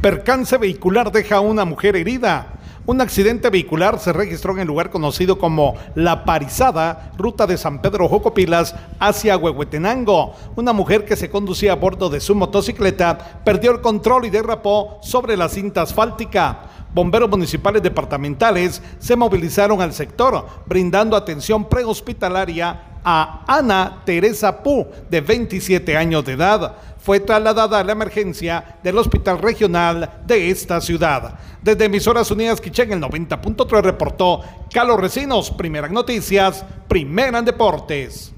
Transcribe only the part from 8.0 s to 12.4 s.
Jocopilas hacia Huehuetenango. Una mujer que se conducía a bordo de su